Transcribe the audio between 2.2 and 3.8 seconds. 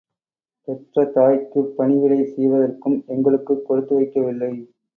செய்வதற்கும் எங்களுக்குக்